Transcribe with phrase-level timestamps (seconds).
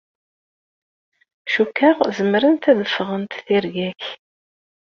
[1.53, 4.03] Cukkeɣ zemrent ad ffɣent tirga-k.